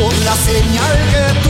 [0.00, 1.49] por la señal que tú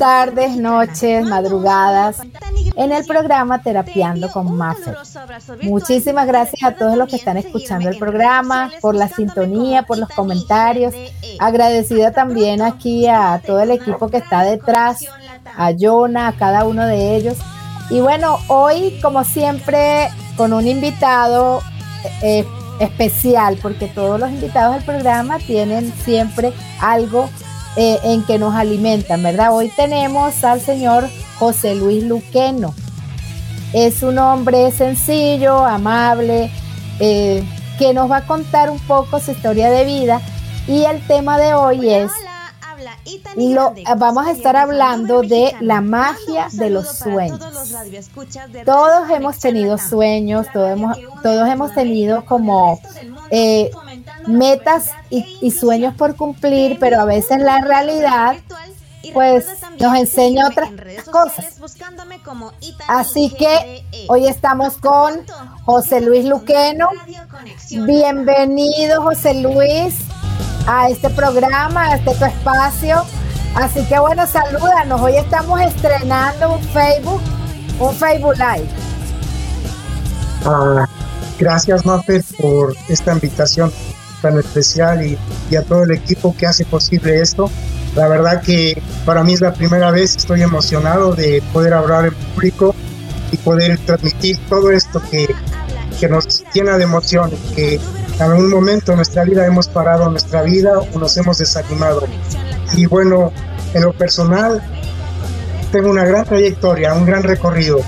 [0.00, 2.22] tardes, noches, madrugadas
[2.74, 4.96] en el programa Terapiando con Maffer.
[5.60, 10.08] Muchísimas gracias a todos los que están escuchando el programa, por la sintonía, por los
[10.08, 10.94] comentarios.
[11.38, 15.04] Agradecida también aquí a todo el equipo que está detrás,
[15.54, 17.36] a Jonah, a cada uno de ellos.
[17.90, 20.08] Y bueno, hoy, como siempre,
[20.38, 21.60] con un invitado
[22.22, 22.46] eh,
[22.78, 27.28] especial, porque todos los invitados del programa tienen siempre algo
[27.76, 29.54] eh, en que nos alimentan, ¿verdad?
[29.54, 31.08] Hoy tenemos al señor
[31.38, 32.74] José Luis Luqueno.
[33.72, 36.50] Es un hombre sencillo, amable,
[36.98, 37.44] eh,
[37.78, 40.20] que nos va a contar un poco su historia de vida
[40.66, 42.10] y el tema de hoy es
[43.36, 47.40] lo, vamos a estar hablando de la magia de los sueños.
[48.64, 52.80] Todos hemos tenido sueños, todos hemos, todos hemos tenido como
[53.30, 53.70] eh,
[54.26, 58.36] metas y, sueños por cumplir, pero a veces la realidad
[59.14, 59.46] pues
[59.78, 60.70] nos enseña otras
[61.10, 61.56] cosas.
[62.86, 65.24] Así que hoy estamos con
[65.64, 66.88] José Luis Luqueno.
[67.86, 69.96] Bienvenido José Luis
[70.66, 73.04] a este programa, a este tu espacio.
[73.54, 75.00] Así que bueno, salúdanos.
[75.00, 77.20] Hoy estamos estrenando un Facebook,
[77.80, 78.68] un Facebook Live.
[80.44, 80.86] Ah,
[81.38, 83.72] gracias, Mafe, por esta invitación
[84.20, 85.18] tan especial y,
[85.50, 87.50] y, a todo el equipo que hace posible esto.
[87.96, 92.14] La verdad que para mí es la primera vez, estoy emocionado de poder hablar en
[92.14, 92.74] público
[93.32, 95.28] y poder transmitir todo esto que,
[95.98, 97.80] que nos llena de emoción, que
[98.16, 102.02] en algún momento en nuestra vida hemos parado nuestra vida o nos hemos desanimado.
[102.74, 103.32] Y bueno,
[103.74, 104.62] en lo personal,
[105.72, 107.80] tengo una gran trayectoria, un gran recorrido.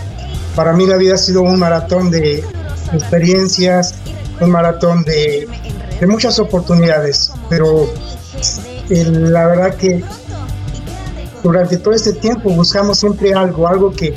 [0.56, 2.44] Para mí la vida ha sido un maratón de
[2.92, 3.94] experiencias,
[4.40, 5.48] un maratón de,
[6.02, 7.88] de muchas oportunidades, pero
[8.90, 10.02] la verdad que
[11.44, 14.12] durante todo este tiempo buscamos siempre algo, algo que,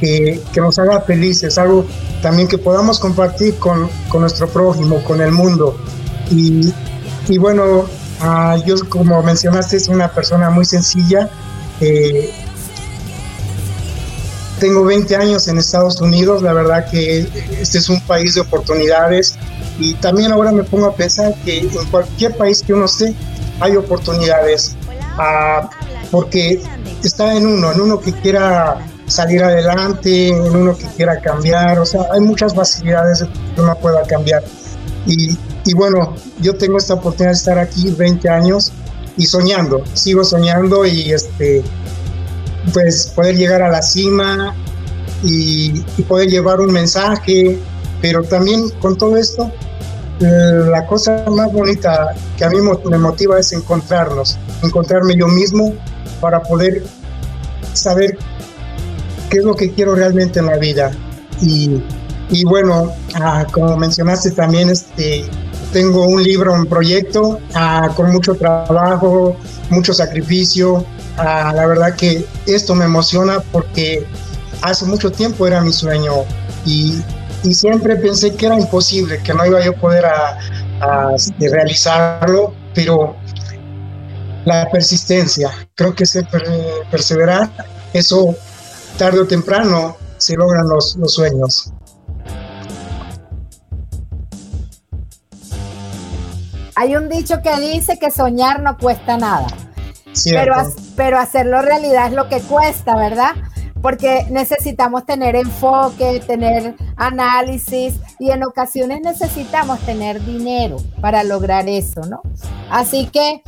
[0.00, 1.84] que, que nos haga felices, algo
[2.22, 5.76] también que podamos compartir con, con nuestro prójimo, con el mundo.
[6.30, 6.72] Y,
[7.28, 11.28] y bueno, uh, yo como mencionaste, es una persona muy sencilla.
[11.82, 12.32] Eh,
[14.58, 17.28] tengo 20 años en Estados Unidos, la verdad que
[17.60, 19.36] este es un país de oportunidades
[19.78, 23.14] y también ahora me pongo a pensar que en cualquier país que uno esté
[23.60, 24.76] hay oportunidades,
[25.18, 25.66] uh,
[26.10, 26.62] porque
[27.02, 31.86] está en uno, en uno que quiera salir adelante, en uno que quiera cambiar, o
[31.86, 33.24] sea, hay muchas facilidades
[33.54, 34.42] que uno pueda cambiar.
[35.06, 38.72] Y, y bueno, yo tengo esta oportunidad de estar aquí 20 años
[39.16, 41.62] y soñando, sigo soñando y este,
[42.72, 44.54] pues poder llegar a la cima
[45.22, 47.58] y, y poder llevar un mensaje,
[48.06, 49.50] pero también con todo esto,
[50.20, 55.74] la cosa más bonita que a mí me motiva es encontrarnos, encontrarme yo mismo
[56.20, 56.84] para poder
[57.72, 58.16] saber
[59.28, 60.92] qué es lo que quiero realmente en la vida.
[61.42, 61.82] Y,
[62.30, 65.24] y bueno, ah, como mencionaste también, este,
[65.72, 69.36] tengo un libro, un proyecto ah, con mucho trabajo,
[69.68, 70.84] mucho sacrificio.
[71.16, 74.06] Ah, la verdad que esto me emociona porque
[74.62, 76.12] hace mucho tiempo era mi sueño
[76.64, 77.02] y,
[77.46, 82.52] y siempre pensé que era imposible, que no iba yo a poder a, este, realizarlo,
[82.74, 83.16] pero
[84.44, 86.26] la persistencia, creo que se
[86.90, 87.50] perseverar,
[87.92, 88.34] eso
[88.98, 91.72] tarde o temprano se logran los, los sueños.
[96.74, 99.46] Hay un dicho que dice que soñar no cuesta nada.
[100.24, 100.54] Pero,
[100.96, 103.34] pero hacerlo realidad es lo que cuesta, ¿verdad?
[103.86, 112.00] Porque necesitamos tener enfoque, tener análisis y en ocasiones necesitamos tener dinero para lograr eso,
[112.00, 112.20] ¿no?
[112.68, 113.44] Así que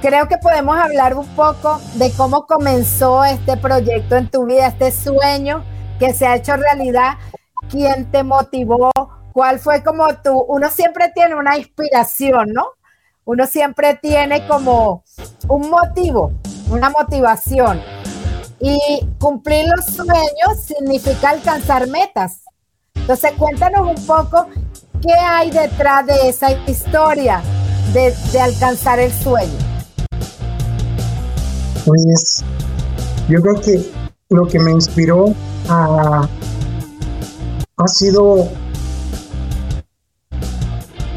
[0.00, 4.92] creo que podemos hablar un poco de cómo comenzó este proyecto en tu vida, este
[4.92, 5.64] sueño
[5.98, 7.14] que se ha hecho realidad,
[7.68, 8.92] quién te motivó,
[9.32, 12.64] cuál fue como tú, uno siempre tiene una inspiración, ¿no?
[13.24, 15.02] Uno siempre tiene como
[15.48, 16.30] un motivo,
[16.70, 17.99] una motivación.
[18.60, 18.78] Y
[19.18, 22.42] cumplir los sueños significa alcanzar metas.
[22.94, 24.46] Entonces cuéntanos un poco
[25.00, 27.42] qué hay detrás de esa historia
[27.94, 29.58] de, alcanzar el sueño.
[31.86, 32.44] Pues
[33.28, 33.90] yo creo que
[34.28, 35.34] lo que me inspiró
[35.68, 36.28] ha
[37.86, 38.48] sido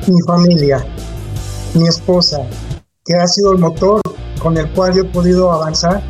[0.07, 0.85] mi familia,
[1.73, 2.39] mi esposa,
[3.05, 4.01] que ha sido el motor
[4.41, 6.01] con el cual yo he podido avanzar.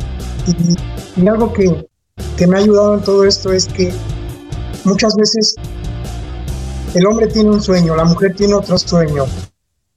[0.48, 0.76] Y,
[1.28, 1.88] algo que,
[2.38, 3.92] que me ha ayudado en todo esto es que
[4.84, 5.56] muchas veces
[6.94, 9.26] el hombre tiene un sueño, la mujer tiene otro sueño.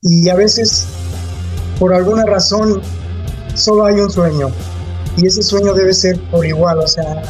[0.02, 0.86] Y a veces,
[1.78, 2.80] por alguna razón,
[3.54, 4.50] solo hay un sueño
[5.16, 7.22] y ese sueño debe ser por igual, o sea,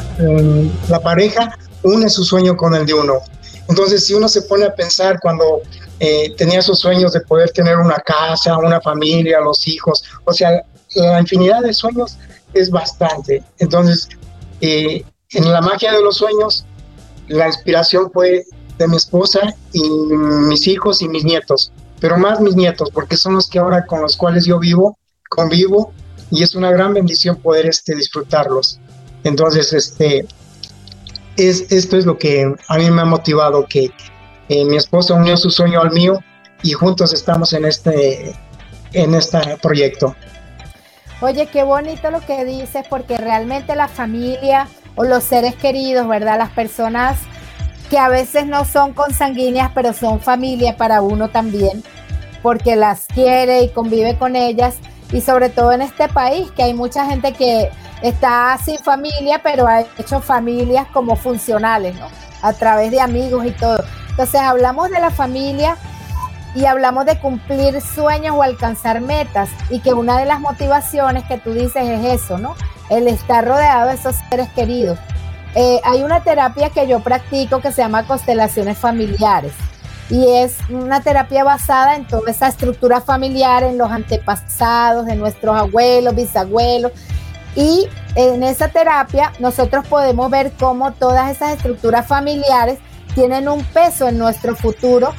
[0.89, 3.21] la pareja une su sueño con el de uno.
[3.69, 5.63] Entonces, si uno se pone a pensar cuando
[6.01, 10.63] eh, tenía esos sueños de poder tener una casa, una familia, los hijos, o sea,
[10.95, 12.17] la infinidad de sueños
[12.61, 13.43] es bastante.
[13.59, 14.09] Entonces,
[14.61, 16.65] eh, en la magia de los sueños,
[17.29, 18.45] la inspiración fue
[18.79, 23.35] de mi esposa y mis hijos y mis nietos, pero más mis nietos, porque son
[23.35, 24.99] los que ahora con los cuales yo vivo,
[25.29, 25.93] convivo,
[26.31, 28.79] y es una gran bendición poder este, disfrutarlos.
[29.25, 30.27] Entonces, este,
[31.37, 33.91] es, esto es lo que a mí me ha motivado, que
[34.49, 36.19] eh, mi esposa unió su sueño al mío
[36.63, 38.35] y juntos estamos en este,
[38.93, 40.15] en este proyecto.
[41.23, 46.37] Oye, qué bonito lo que dices, porque realmente la familia o los seres queridos, ¿verdad?
[46.39, 47.19] Las personas
[47.89, 51.83] que a veces no son consanguíneas, pero son familia para uno también,
[52.43, 54.77] porque las quiere y convive con ellas.
[55.13, 57.71] Y sobre todo en este país, que hay mucha gente que
[58.03, 62.09] está sin familia, pero ha hecho familias como funcionales, ¿no?
[62.43, 63.83] A través de amigos y todo.
[64.11, 65.77] Entonces hablamos de la familia
[66.57, 71.37] y hablamos de cumplir sueños o alcanzar metas y que una de las motivaciones que
[71.37, 72.57] tú dices es eso, ¿no?
[72.89, 74.99] El estar rodeado de esos seres queridos.
[75.55, 79.53] Eh, hay una terapia que yo practico que se llama constelaciones familiares
[80.09, 85.57] y es una terapia basada en toda esa estructura familiar, en los antepasados de nuestros
[85.59, 86.93] abuelos, bisabuelos.
[87.55, 92.79] Y en esa terapia nosotros podemos ver cómo todas esas estructuras familiares
[93.15, 95.13] tienen un peso en nuestro futuro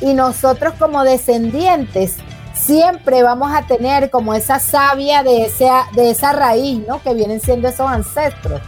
[0.00, 2.16] y nosotros como descendientes
[2.54, 7.02] siempre vamos a tener como esa savia de, esa, de esa raíz, ¿no?
[7.02, 8.60] Que vienen siendo esos ancestros.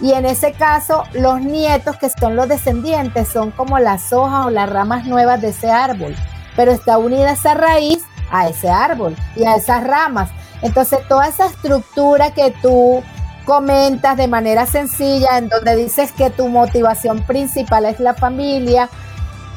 [0.00, 4.50] Y en ese caso, los nietos, que son los descendientes, son como las hojas o
[4.50, 6.14] las ramas nuevas de ese árbol.
[6.56, 10.30] Pero está unida esa raíz a ese árbol y a esas ramas.
[10.62, 13.02] Entonces, toda esa estructura que tú
[13.44, 18.88] comentas de manera sencilla, en donde dices que tu motivación principal es la familia,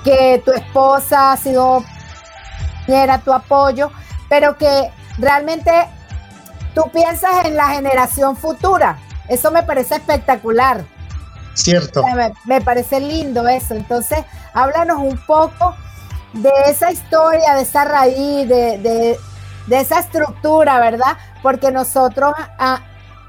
[0.07, 1.83] que tu esposa ha sido
[2.87, 3.91] era tu apoyo,
[4.29, 5.69] pero que realmente
[6.73, 8.97] tú piensas en la generación futura.
[9.27, 10.85] Eso me parece espectacular.
[11.55, 12.05] Cierto.
[12.45, 13.73] me, parece lindo eso.
[13.73, 14.19] Entonces,
[14.53, 15.75] háblanos un poco
[16.31, 19.17] de esa historia, de esa raíz, de,
[19.69, 21.17] esa estructura, ¿verdad?
[21.43, 22.33] Porque nosotros,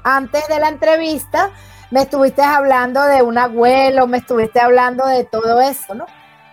[0.03, 1.49] antes de la entrevista,
[1.91, 6.05] me estuviste hablando de un abuelo, me estuviste hablando de todo eso, ¿no?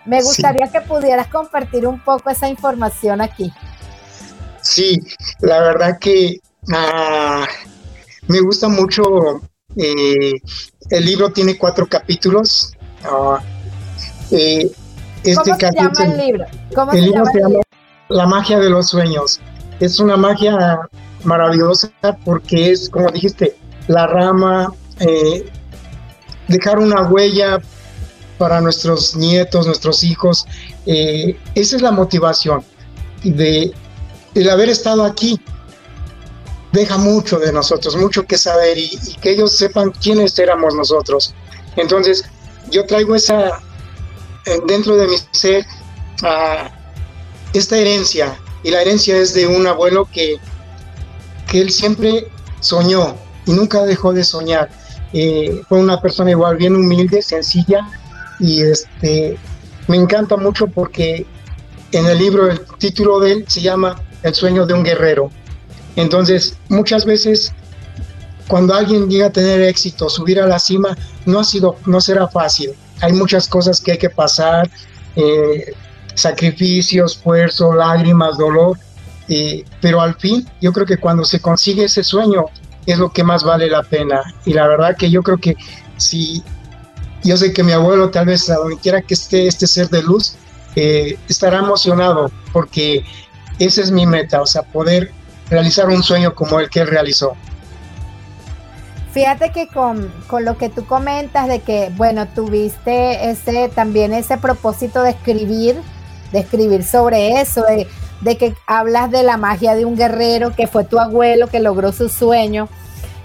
[0.07, 3.51] Me gustaría que pudieras compartir un poco esa información aquí.
[4.61, 4.97] Sí,
[5.41, 6.39] la verdad que
[6.73, 7.45] ah,
[8.27, 9.03] me gusta mucho.
[9.75, 10.33] Eh,
[10.89, 12.73] el libro tiene cuatro capítulos.
[13.03, 13.39] Ah,
[14.31, 14.71] eh,
[15.23, 16.45] este ¿Cómo se llama el libro?
[16.93, 17.59] el libro se llama
[18.07, 19.41] La magia de los sueños.
[19.81, 20.79] Es una magia
[21.25, 21.91] maravillosa
[22.23, 25.51] porque es, como dijiste, la rama, eh,
[26.47, 27.59] dejar una huella
[28.37, 30.45] para nuestros nietos, nuestros hijos.
[30.85, 32.63] Eh, esa es la motivación
[33.23, 33.73] de
[34.35, 35.39] el haber estado aquí.
[36.71, 38.89] Deja mucho de nosotros, mucho que saber y,
[39.21, 41.33] que ellos sepan quiénes éramos nosotros.
[41.75, 42.25] Entonces,
[42.69, 43.61] yo traigo esa
[44.65, 45.65] dentro de mi ser
[47.53, 50.37] esta herencia y la herencia es de un abuelo que,
[51.49, 52.27] que él siempre
[52.59, 53.15] soñó
[53.45, 54.69] y nunca dejó de soñar.
[55.13, 57.87] Eh, fue una persona igual bien humilde, sencilla,
[58.39, 59.37] y este
[59.87, 61.25] me encanta mucho porque
[61.91, 65.31] en el libro el título de él se llama El sueño de un guerrero.
[65.95, 67.53] Entonces, muchas veces
[68.47, 72.27] cuando alguien llega a tener éxito, subir a la cima, no ha sido, no será
[72.27, 72.71] fácil.
[73.01, 74.69] Hay muchas cosas que hay que pasar,
[75.15, 75.73] eh,
[76.13, 78.77] sacrificios, esfuerzo, lágrimas, dolor,
[79.27, 82.45] eh, pero al fin, yo creo que cuando se consigue ese sueño
[82.85, 84.21] es lo que más vale la pena.
[84.45, 85.55] Y la verdad que yo creo que
[85.97, 86.41] si
[87.27, 90.01] yo sé que mi abuelo, tal vez a donde quiera que esté este ser de
[90.01, 90.35] luz,
[90.75, 93.03] eh, estará emocionado porque
[93.59, 95.11] esa es mi meta, o sea, poder
[95.49, 97.35] realizar un sueño como el que él realizó.
[99.11, 105.01] Fíjate que con, lo que tú comentas de que, bueno, tuviste ese también ese propósito
[105.01, 105.75] de escribir,
[106.31, 107.87] de escribir sobre eso, de,
[108.21, 111.91] de que hablas de la magia de un guerrero que fue tu abuelo que logró
[111.91, 112.69] su sueño.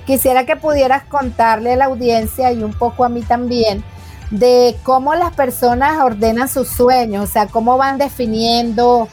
[0.06, 3.85] Quisiera que pudieras contarle a la audiencia y un poco a mí también
[4.33, 9.07] de cómo las personas ordenan sus sueños, o sea, cómo van definiendo,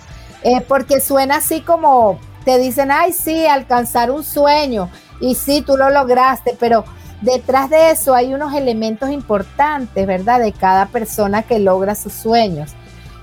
[0.44, 5.76] eh, porque suena así como te dicen, ay, sí, alcanzar un sueño, y sí, tú
[5.76, 6.86] lo lograste, pero
[7.22, 10.40] detrás de eso hay unos elementos importantes, ¿verdad?
[10.40, 12.72] De cada persona que logra sus sueños,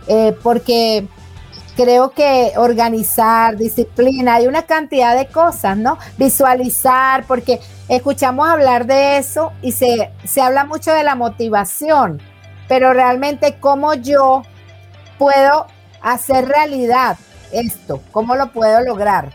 [0.06, 1.08] eh, porque
[1.76, 5.98] creo que organizar, disciplina, hay una cantidad de cosas, ¿no?
[6.16, 12.20] Visualizar, porque escuchamos hablar de eso y se, se habla mucho de la motivación,
[12.66, 14.42] pero realmente cómo yo
[15.18, 15.66] puedo
[16.02, 17.18] hacer realidad
[17.52, 19.32] esto, cómo lo puedo lograr.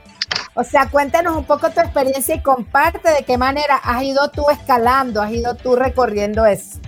[0.54, 4.50] O sea, cuéntanos un poco tu experiencia y comparte de qué manera has ido tú
[4.50, 6.80] escalando, has ido tú recorriendo eso.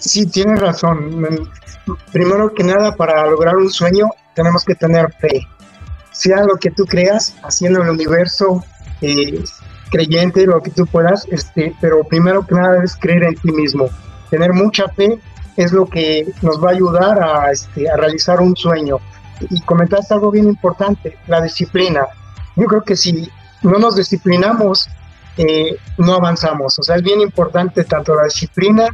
[0.00, 1.50] sí, tienes razón.
[2.12, 5.46] Primero que nada, para lograr un sueño tenemos que tener fe.
[6.10, 8.64] Sea lo que tú creas, haciendo el universo
[9.00, 9.42] eh,
[9.90, 13.88] creyente, lo que tú puedas, este, pero primero que nada es creer en ti mismo.
[14.30, 15.18] Tener mucha fe
[15.56, 18.98] es lo que nos va a ayudar a, este, a realizar un sueño.
[19.50, 22.06] Y comentaste algo bien importante, la disciplina.
[22.56, 23.28] Yo creo que si
[23.62, 24.88] no nos disciplinamos,
[25.36, 26.78] eh, no avanzamos.
[26.78, 28.88] O sea, es bien importante tanto la disciplina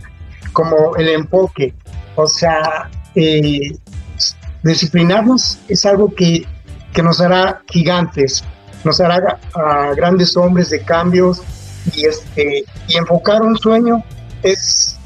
[0.52, 1.74] como el enfoque.
[2.16, 3.76] O sea, eh,
[4.62, 6.46] disciplinarnos es algo que,
[6.92, 8.44] que, nos hará gigantes,
[8.84, 9.38] nos hará
[9.96, 11.42] grandes hombres de cambios
[11.94, 14.02] y, este, y enfocar un sueño
[14.42, 14.96] es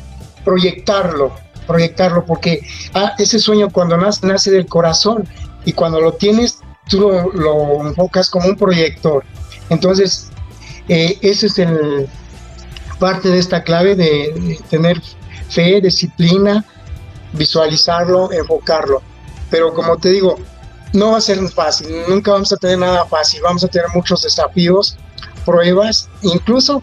[0.44, 1.32] proyectarlo,
[1.66, 5.28] proyectarlo, porque ah, ese sueño cuando nace, nace del corazón
[5.64, 6.58] y cuando lo tienes,
[6.88, 9.24] tú lo, lo enfocas como un proyector.
[9.70, 10.30] Entonces,
[10.88, 12.08] eh, ese es el
[12.98, 15.00] parte de esta clave de, tener
[15.48, 16.64] fe, disciplina,
[17.32, 19.02] visualizarlo, enfocarlo.
[19.54, 20.34] Pero como te digo,
[20.92, 24.22] no va a ser fácil, nunca vamos a tener nada fácil, vamos a tener muchos
[24.22, 24.96] desafíos,
[25.46, 26.82] pruebas, incluso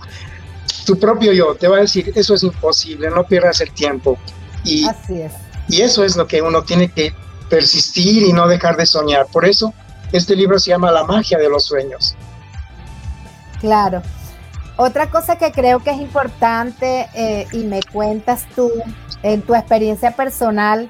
[0.85, 4.17] tu propio yo te va a decir, eso es imposible, no pierdas el tiempo.
[4.63, 5.33] Y, Así es.
[5.67, 7.13] Y eso es lo que uno tiene que
[7.49, 9.27] persistir y no dejar de soñar.
[9.27, 9.73] Por eso
[10.13, 12.15] este libro se llama La magia de los sueños.
[13.59, 14.01] Claro.
[14.77, 18.71] Otra cosa que creo que es importante eh, y me cuentas tú
[19.23, 20.89] en tu experiencia personal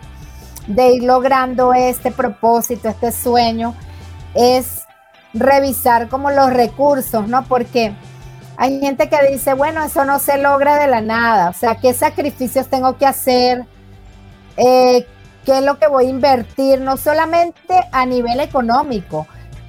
[0.75, 3.75] de ir logrando este propósito, este sueño,
[4.34, 4.84] es
[5.34, 7.44] revisar como los recursos, ¿no?
[7.44, 7.94] Porque
[8.58, 11.94] hay gente que dice, bueno, eso no se logra de la nada, o sea, ¿qué
[11.94, 13.66] sacrificios tengo que hacer?
[14.58, 15.06] Eh,
[15.46, 16.82] ¿Qué es lo que voy a invertir?
[16.82, 19.25] No solamente a nivel económico,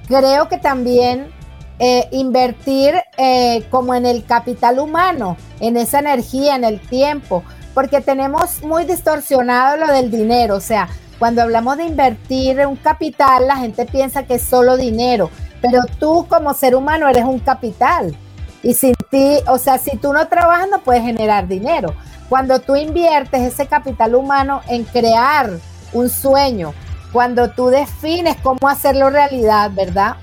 [0.07, 1.31] creo que también
[1.79, 8.01] eh, invertir eh, como en el capital humano, en esa energía, en el tiempo, porque
[8.01, 13.55] tenemos muy distorsionado lo del dinero, o sea, cuando hablamos de invertir un capital, la
[13.57, 15.29] gente piensa que es solo dinero,
[15.61, 18.15] pero tú como ser humano eres un capital.
[18.61, 21.93] Y sin ti, o sea, si tú no trabajas no puedes generar dinero.
[22.29, 25.51] Cuando tú inviertes ese capital humano en crear
[25.91, 26.73] un sueño,
[27.11, 30.15] cuando tú defines cómo hacerlo realidad, ¿verdad?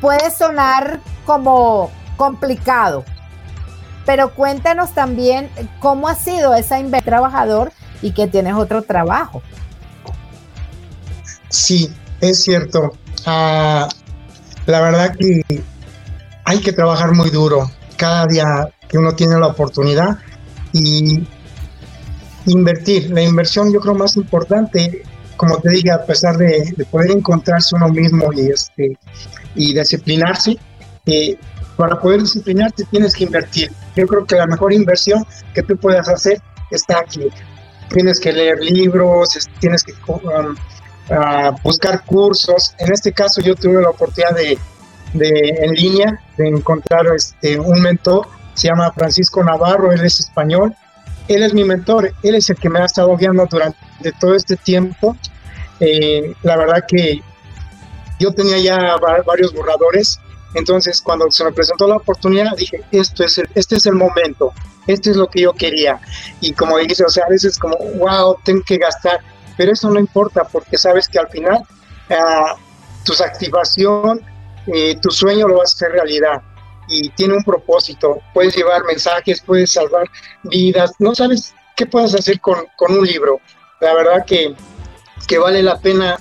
[0.00, 3.04] Puede sonar como complicado,
[4.04, 5.48] pero cuéntanos también
[5.80, 9.42] cómo ha sido esa inversión trabajador y que tienes otro trabajo.
[11.48, 12.92] Sí, es cierto.
[13.26, 13.88] Ah,
[14.66, 15.42] la verdad que
[16.44, 20.18] hay que trabajar muy duro cada día que uno tiene la oportunidad
[20.72, 21.26] y
[22.46, 23.10] invertir.
[23.10, 25.02] La inversión yo creo más importante,
[25.36, 28.98] como te dije, a pesar de, poder encontrarse uno mismo y, este,
[29.54, 30.58] y disciplinarse,
[31.06, 31.36] eh,
[31.76, 33.70] para poder disciplinarte tienes que invertir.
[33.96, 37.28] Yo creo que la mejor inversión que tú puedas hacer está aquí.
[37.90, 40.56] Tienes que leer libros, tienes que um,
[41.62, 42.74] buscar cursos.
[42.78, 44.58] En este caso yo tuve la oportunidad de,
[45.12, 50.74] de en línea de encontrar este, un mentor, se llama Francisco Navarro, él es español,
[51.28, 53.78] él es mi mentor, él es el que me ha estado guiando durante
[54.20, 55.16] todo este tiempo.
[55.80, 57.20] Eh, la verdad que
[58.18, 60.20] yo tenía ya varios borradores,
[60.54, 64.52] entonces cuando se me presentó la oportunidad dije, esto es este es el momento,
[64.86, 66.00] esto es lo que yo quería.
[66.40, 69.20] Y como dije, o sea, a veces como, wow, tengo que gastar,
[69.56, 71.62] pero eso no importa porque sabes que al final
[72.10, 72.58] uh,
[73.04, 74.20] tu activación,
[74.66, 76.42] eh, tu sueño lo vas a hacer realidad
[76.88, 78.20] y tiene un propósito.
[78.34, 80.08] Puedes llevar mensajes, puedes salvar
[80.44, 83.40] vidas, no sabes qué puedes hacer con, con un libro.
[83.80, 84.54] La verdad que,
[85.26, 86.18] que vale la pena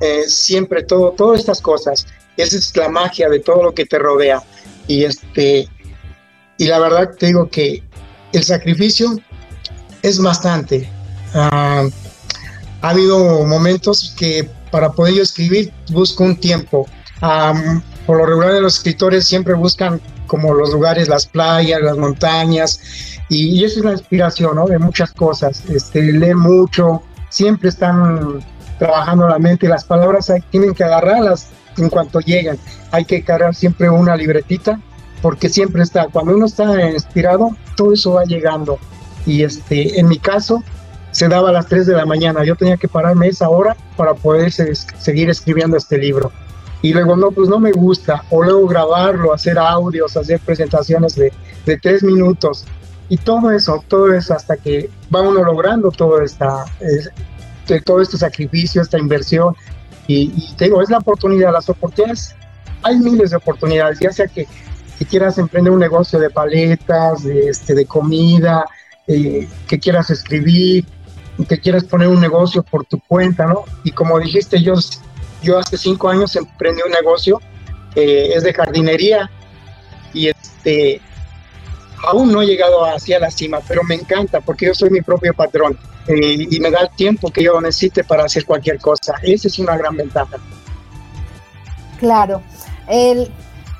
[0.00, 2.06] eh, siempre todo, todas estas cosas.
[2.36, 4.42] Esa es la magia de todo lo que te rodea.
[4.86, 5.68] Y este
[6.56, 7.82] y la verdad te digo que
[8.32, 9.18] el sacrificio
[10.02, 10.88] es bastante.
[11.34, 11.84] Ah,
[12.82, 16.86] ha habido momentos que para poder escribir busco un tiempo.
[18.06, 22.80] por lo regular los escritores siempre buscan como los lugares, las playas, las montañas,
[23.28, 25.62] y, esa es la inspiración de muchas cosas.
[25.68, 28.44] Este, leer mucho, siempre están
[28.78, 32.58] trabajando la mente, las palabras hay, tienen que agarrarlas en cuanto llegan.
[32.90, 34.80] Hay que cargar siempre una libretita,
[35.22, 38.78] porque siempre está, cuando uno está inspirado, todo eso va llegando.
[39.26, 40.62] Y este, en mi caso,
[41.10, 42.44] se daba a las 3 de la mañana.
[42.44, 46.30] Yo tenía que pararme esa hora para poder seguir escribiendo este libro.
[46.82, 48.24] Y luego, no, pues no me gusta.
[48.30, 51.32] O luego grabarlo, hacer audios, hacer presentaciones de,
[51.64, 52.66] de tres minutos.
[53.08, 56.64] Y todo eso, todo eso hasta que va uno logrando todo, esta,
[57.84, 59.54] todo este sacrificio, esta inversión.
[60.06, 62.34] Y, y, digo, es la oportunidad, las oportunidades,
[62.82, 64.46] hay miles de oportunidades, ya sea que,
[65.10, 68.64] quieras emprender un negocio de paletas, de, este, de comida,
[69.06, 70.86] eh, que quieras escribir,
[71.46, 73.64] que quieras poner un negocio por tu cuenta, ¿no?
[73.82, 74.72] Y como dijiste, yo,
[75.42, 77.38] yo hace cinco años emprendí un negocio,
[77.94, 79.30] eh, es de jardinería,
[80.14, 81.02] y este,
[82.08, 85.34] aún no he llegado hacia la cima, pero me encanta porque yo soy mi propio
[85.34, 89.14] patrón eh, y me da el tiempo que yo necesite para hacer cualquier cosa.
[89.22, 90.36] Esa es una gran ventaja.
[91.98, 92.42] Claro.
[92.86, 93.30] El,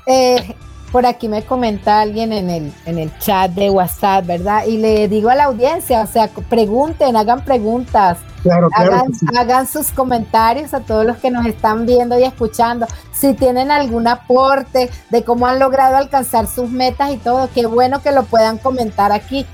[0.07, 0.55] eh,
[0.91, 4.65] por aquí me comenta alguien en el, en el chat de WhatsApp, ¿verdad?
[4.65, 8.17] Y le digo a la audiencia, o sea, pregunten, hagan preguntas.
[8.43, 12.87] Claro, hagan, hagan, sus comentarios a todos los que nos están viendo y escuchando.
[13.11, 18.01] Si tienen algún aporte de cómo han logrado alcanzar sus metas y todo, qué bueno
[18.01, 19.45] que lo puedan comentar aquí.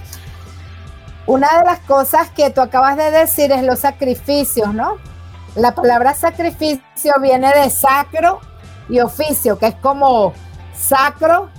[1.27, 4.97] Una de las cosas que tú acabas de decir es los sacrificios, ¿no?
[5.55, 8.39] La palabra sacrificio viene de sacro
[8.89, 10.33] y oficio, que es como
[10.73, 11.49] sacro,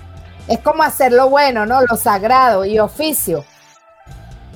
[0.48, 1.80] es como hacer lo bueno, ¿no?
[1.82, 3.44] Lo sagrado y oficio.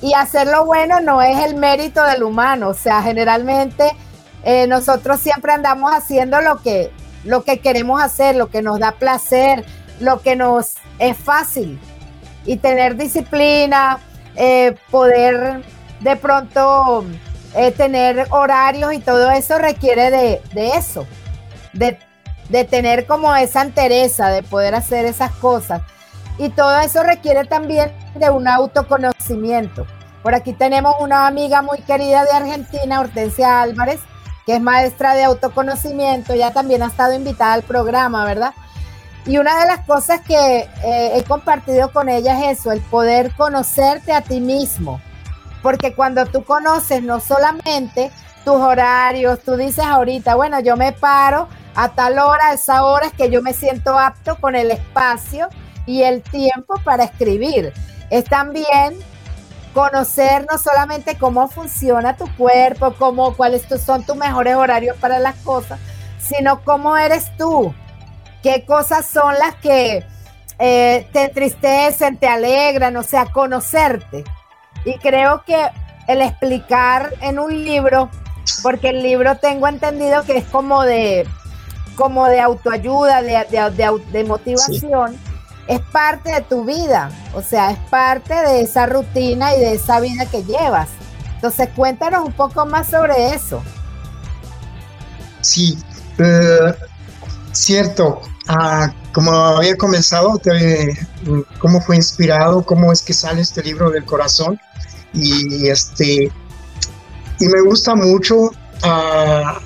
[0.01, 3.91] Y hacer lo bueno no es el mérito del humano, o sea, generalmente
[4.43, 6.91] eh, nosotros siempre andamos haciendo lo que,
[7.23, 9.65] lo que queremos hacer, lo que nos da placer,
[9.99, 11.79] lo que nos es fácil.
[12.45, 13.99] Y tener disciplina,
[14.37, 15.63] eh, poder
[15.99, 17.03] de pronto
[17.55, 21.05] eh, tener horarios y todo eso requiere de, de eso,
[21.73, 21.97] de
[22.49, 25.81] de tener como esa entereza, de poder hacer esas cosas.
[26.37, 29.85] Y todo eso requiere también de un autoconocimiento.
[30.23, 33.99] Por aquí tenemos una amiga muy querida de Argentina, Hortensia Álvarez,
[34.45, 38.53] que es maestra de autoconocimiento, ya también ha estado invitada al programa, ¿verdad?
[39.27, 43.35] Y una de las cosas que eh, he compartido con ella es eso, el poder
[43.35, 45.01] conocerte a ti mismo.
[45.61, 48.09] Porque cuando tú conoces no solamente
[48.45, 53.07] tus horarios, tú dices ahorita, bueno, yo me paro a tal hora, a esa hora
[53.07, 55.49] es que yo me siento apto con el espacio
[55.85, 57.73] y el tiempo para escribir.
[58.09, 58.97] Es también
[59.73, 65.35] conocer no solamente cómo funciona tu cuerpo, cómo, cuáles son tus mejores horarios para las
[65.43, 65.79] cosas,
[66.17, 67.73] sino cómo eres tú,
[68.47, 70.05] qué cosas son las que
[70.59, 74.23] eh, te entristecen, te alegran, o sea, conocerte.
[74.85, 75.57] Y creo que
[76.07, 78.09] el explicar en un libro,
[78.63, 81.27] porque el libro tengo entendido que es como de
[81.95, 85.17] como de autoayuda, de, motivación,
[85.67, 89.99] es parte de tu vida, o sea, es parte de esa rutina y de esa
[89.99, 90.89] vida que llevas.
[91.33, 93.63] Entonces, cuéntanos un poco más sobre eso.
[95.41, 95.79] Sí,
[96.19, 96.75] eh,
[97.51, 98.21] cierto.
[98.47, 100.39] Ah, como había comenzado,
[101.59, 104.59] cómo fue inspirado, cómo es que sale este libro del corazón.
[105.13, 106.31] Y este
[107.39, 109.59] y me gusta mucho uh,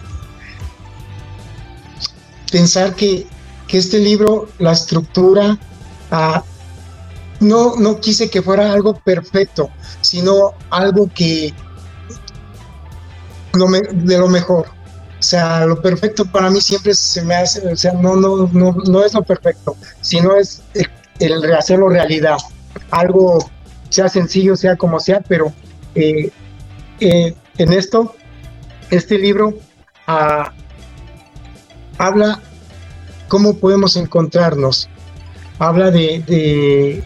[2.52, 3.28] pensar que,
[3.70, 5.58] este libro, la estructura,
[6.12, 6.44] ah,
[7.40, 9.70] no, no quise que fuera algo perfecto,
[10.02, 11.54] sino algo que
[13.54, 14.68] de lo mejor.
[15.22, 18.76] O sea, lo perfecto para mí siempre se me hace, o sea, no, no, no,
[18.88, 20.64] no es lo perfecto, sino es
[21.20, 22.38] el, hacerlo realidad.
[22.90, 23.38] Algo,
[23.90, 25.54] sea sencillo, sea como sea, pero
[25.94, 26.32] eh,
[27.00, 28.16] eh, en esto,
[28.90, 29.50] este libro
[30.08, 30.50] uh,
[32.00, 32.40] habla
[33.28, 34.90] cómo podemos encontrarnos,
[35.60, 37.04] habla de,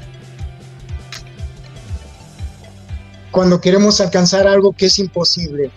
[3.30, 5.70] cuando queremos alcanzar algo que es imposible.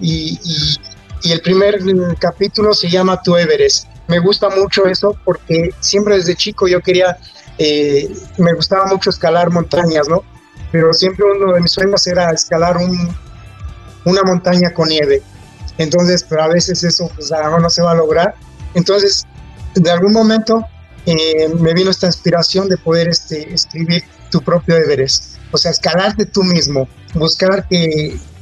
[0.00, 0.36] Y,
[1.32, 1.80] el primer
[2.18, 3.86] capítulo se llama Tu Everest.
[4.08, 7.16] Me gusta mucho eso porque siempre desde chico yo quería,
[7.58, 8.08] eh,
[8.38, 10.22] me gustaba mucho escalar montañas, ¿no?
[10.72, 12.76] Pero siempre uno de mis sueños era escalar
[14.04, 15.22] una montaña con nieve.
[15.78, 18.34] Entonces, pero a veces eso pues no se va a lograr.
[18.74, 19.24] Entonces,
[19.74, 20.64] de algún momento
[21.06, 25.36] eh, me vino esta inspiración de poder este, escribir tu propio Everest.
[25.52, 27.66] O sea, escalarte tú mismo, buscar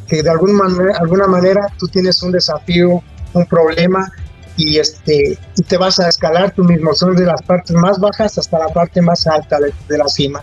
[0.06, 4.10] que, de alguna manera, alguna manera tú tienes un desafío, un problema
[4.56, 6.94] y, este, y te vas a escalar tú mismo.
[6.94, 10.40] Son de las partes más bajas hasta la parte más alta de, de la cima.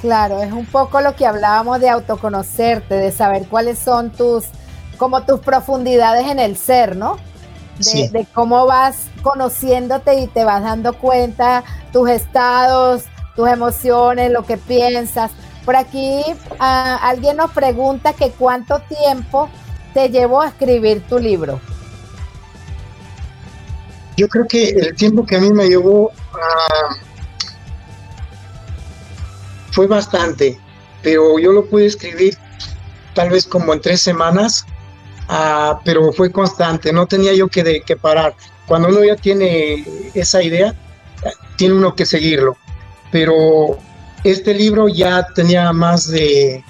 [0.00, 4.44] Claro, es un poco lo que hablábamos de autoconocerte, de saber cuáles son tus,
[4.98, 7.16] como tus profundidades en el ser, ¿no?
[7.78, 14.56] de, cómo vas conociéndote y te vas dando cuenta tus estados, tus emociones, lo que
[14.56, 15.32] piensas.
[15.64, 16.22] Por aquí
[16.58, 19.48] ah, alguien nos pregunta que cuánto tiempo
[19.92, 21.60] te llevó a escribir tu libro.
[24.16, 26.96] Yo creo que el tiempo que a mí me llevó ah,
[29.72, 30.58] fue bastante,
[31.02, 32.36] pero yo lo pude escribir
[33.14, 34.66] tal vez como en tres semanas
[35.28, 38.34] Ah, pero fue constante, no tenía yo que, de, que parar.
[38.66, 40.74] Cuando uno ya tiene esa idea,
[41.56, 42.56] tiene uno que seguirlo.
[43.10, 43.78] Pero
[44.24, 46.64] este libro ya tenía más de,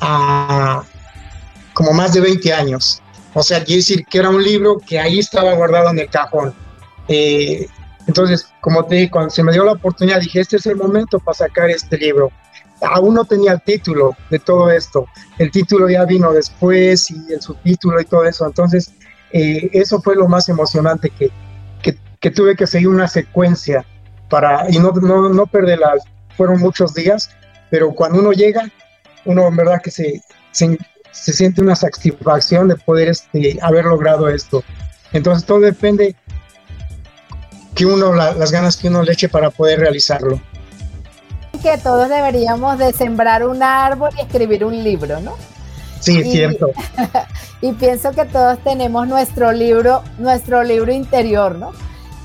[0.00, 0.82] ah,
[1.74, 3.02] como más de 20 años.
[3.34, 6.54] O sea, quiere decir que era un libro que ahí estaba guardado en el cajón.
[7.08, 7.68] Eh,
[8.06, 11.18] entonces, como te dije, cuando se me dio la oportunidad, dije, este es el momento
[11.18, 12.32] para sacar este libro.
[12.80, 15.06] Aún no tenía el título de todo esto.
[15.38, 18.46] El título ya vino después y el subtítulo y todo eso.
[18.46, 18.92] Entonces,
[19.32, 21.30] eh, eso fue lo más emocionante que,
[22.20, 23.84] que, tuve que seguir una secuencia
[24.28, 25.94] para, y no, no, no perderla.
[26.38, 27.28] Fueron muchos días,
[27.68, 28.70] pero cuando uno llega,
[29.26, 30.22] uno en verdad que se,
[30.52, 30.78] se,
[31.10, 34.64] se siente una satisfacción de poder este, haber logrado esto.
[35.12, 36.14] Entonces todo depende
[37.74, 40.40] que uno, las ganas que uno le eche para poder realizarlo.
[41.62, 45.36] Que todos deberíamos de sembrar un árbol y escribir un libro, ¿no?
[46.00, 46.70] Sí, es cierto.
[47.60, 51.72] y pienso que todos tenemos nuestro libro, nuestro libro interior, ¿no?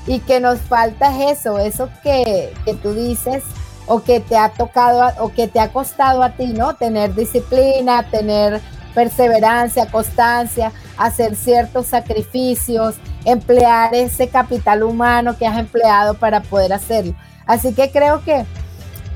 [0.06, 3.42] Y que nos falta eso, eso que, que tú dices
[3.86, 6.74] o que te ha tocado o que te ha costado a ti, ¿no?
[6.74, 8.60] Tener disciplina, tener
[8.94, 12.94] perseverancia, constancia, hacer ciertos sacrificios,
[13.24, 17.14] emplear ese capital humano que has empleado para poder hacerlo.
[17.46, 18.44] Así que creo que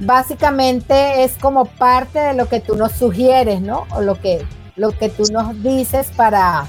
[0.01, 3.87] básicamente es como parte de lo que tú nos sugieres, ¿no?
[3.91, 4.45] O lo que,
[4.77, 6.67] lo que tú nos dices para,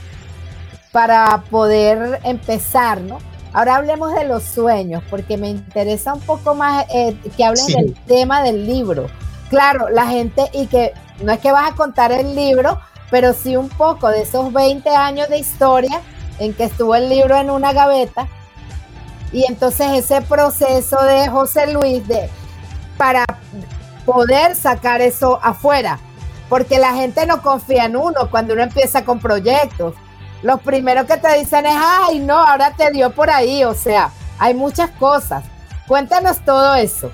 [0.92, 3.18] para poder empezar, ¿no?
[3.54, 7.96] Ahora hablemos de los sueños, porque me interesa un poco más eh, que hablen del
[8.06, 9.08] tema del libro.
[9.50, 13.56] Claro, la gente, y que no es que vas a contar el libro, pero sí
[13.56, 16.02] un poco de esos 20 años de historia
[16.38, 18.28] en que estuvo el libro en una gaveta.
[19.32, 22.30] Y entonces ese proceso de José Luis de,
[22.98, 23.26] para
[24.06, 26.00] poder sacar eso afuera,
[26.50, 29.96] porque la gente no confía en uno cuando uno empieza con proyectos.
[30.42, 34.12] Los primeros que te dicen es, ay, no, ahora te dio por ahí, o sea,
[34.38, 35.44] hay muchas cosas.
[35.88, 37.12] Cuéntanos todo eso.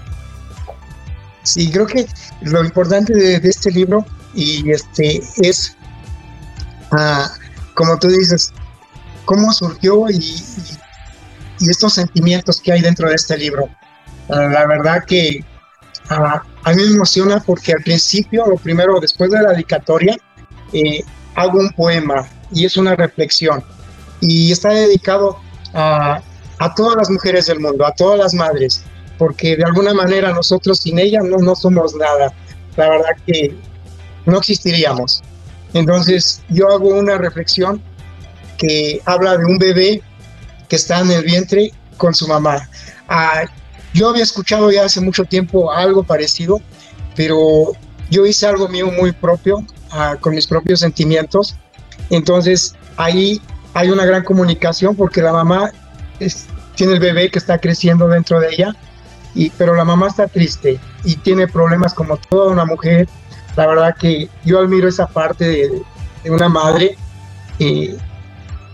[1.43, 2.05] Sí, creo que
[2.41, 5.75] lo importante de, este libro y este es
[7.73, 8.53] como tú dices,
[9.25, 10.43] cómo surgió y,
[11.61, 13.69] estos sentimientos que hay dentro de este libro.
[14.29, 15.43] Ah, la verdad que
[16.09, 20.17] ah, a mí me emociona porque al principio, o primero, después de la dedicatoria,
[20.73, 21.03] eh,
[21.35, 23.63] hago un poema y es una reflexión.
[24.21, 25.37] Y está dedicado
[25.73, 26.21] a,
[26.57, 28.81] a, todas las mujeres del mundo, a todas las madres,
[29.19, 32.33] porque de alguna manera nosotros sin ellas no, no somos nada.
[32.77, 33.55] La verdad que
[34.25, 35.21] no existiríamos.
[35.73, 37.81] Entonces yo hago una reflexión
[38.57, 40.01] que habla de un bebé
[40.69, 42.69] que está en el vientre con su mamá.
[43.07, 43.43] Ah,
[43.93, 46.61] yo había escuchado ya hace mucho tiempo algo parecido,
[47.15, 47.73] pero
[48.09, 51.55] yo hice algo mío muy propio, ah, con mis propios sentimientos.
[52.09, 53.41] Entonces ahí
[53.73, 55.71] hay una gran comunicación porque la mamá
[56.75, 58.75] tiene el bebé que está creciendo dentro de ella,
[59.33, 63.07] y, pero la mamá está triste y tiene problemas como toda una mujer.
[63.55, 65.81] La verdad que yo admiro esa parte de,
[66.29, 66.97] una madre,
[67.59, 67.95] eh,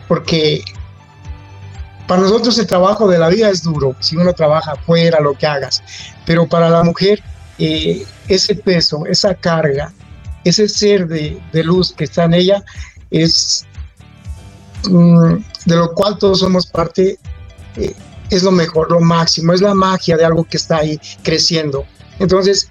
[0.08, 0.64] porque
[2.08, 5.48] para nosotros el trabajo de la vida es duro, si uno trabaja fuera, lo que
[5.48, 5.84] hagas,
[6.26, 7.22] pero para la mujer
[7.58, 9.94] eh, ese peso, esa carga,
[10.44, 12.64] ese ser de, luz que está en ella
[13.12, 13.66] es
[14.90, 17.20] mm, de lo cual todos somos parte,
[17.76, 17.94] eh,
[18.30, 21.86] es lo mejor, lo máximo, es la magia de algo que está ahí creciendo.
[22.20, 22.70] Entonces,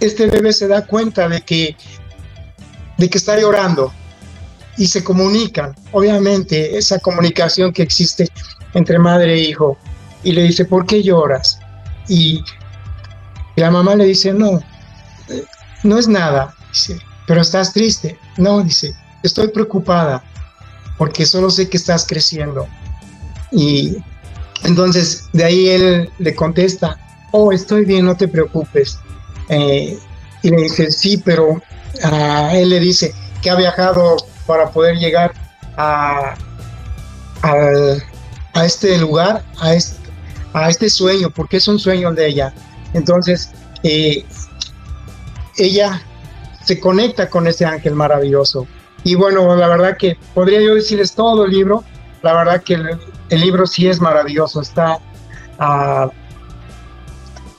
[0.00, 1.76] este bebé se da cuenta de que,
[2.98, 3.92] de que está llorando
[4.76, 5.74] y se comunican.
[5.92, 8.28] Obviamente, esa comunicación que existe
[8.74, 9.78] entre madre e hijo.
[10.24, 11.58] Y le dice, ¿por qué lloras?
[12.08, 12.42] Y,
[13.56, 14.58] la mamá le dice, no,
[15.28, 15.44] eh,
[15.82, 16.54] no es nada.
[17.26, 18.18] Pero estás triste.
[18.38, 20.22] No, dice, estoy preocupada
[20.98, 22.66] porque solo sé que estás creciendo.
[23.50, 23.96] Y
[24.64, 26.98] entonces de ahí él le contesta,
[27.32, 28.98] oh, estoy bien, no te preocupes.
[29.48, 29.98] Eh,
[30.42, 31.60] y le dice, sí, pero
[32.02, 35.32] a él le dice que ha viajado para poder llegar
[35.76, 36.34] a,
[37.42, 40.10] a, este lugar, a este,
[40.52, 42.54] a este sueño, porque es un sueño de ella.
[42.94, 43.50] Entonces,
[43.82, 44.24] eh,
[45.56, 46.02] ella
[46.64, 48.66] se conecta con ese ángel maravilloso.
[49.04, 51.84] Y bueno, la verdad que podría yo decirles todo el libro,
[52.22, 54.98] la verdad que el, libro sí es maravilloso, está
[55.58, 56.08] a